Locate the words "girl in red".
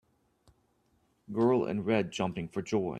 1.31-2.11